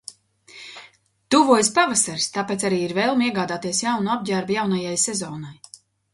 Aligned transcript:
Tuvojas 1.35 1.69
pavasaris, 1.75 2.25
tāpēc 2.39 2.65
arī 2.71 2.81
ir 2.87 2.95
vēlme 3.01 3.29
iegādāties 3.29 3.83
jaunu 3.89 4.13
apģērbu 4.17 4.59
jaunajai 4.59 4.97
sezonai. 5.05 5.55